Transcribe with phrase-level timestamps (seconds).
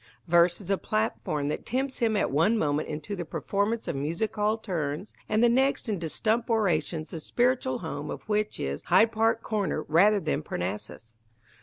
[0.25, 4.35] Verse is a platform that tempts him at one moment into the performance of music
[4.35, 9.11] hall turns and the next into stump orations the spiritual home of which is Hyde
[9.11, 11.17] Park Corner rather than Parnassus.